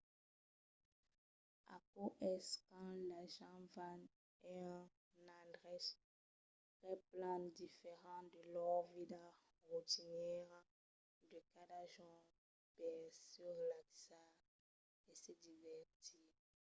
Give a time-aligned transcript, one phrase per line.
[1.75, 4.13] aquò es quand las gents van a
[4.63, 4.79] un
[5.41, 5.89] endrech
[6.79, 9.25] qu’es plan diferent de lor vida
[9.69, 10.59] rotinièra
[11.31, 12.25] de cada jorn
[12.75, 12.99] per
[13.31, 14.29] se relaxar
[15.11, 16.27] e se divertir